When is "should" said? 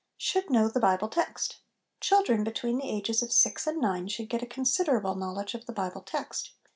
0.17-0.49, 4.07-4.29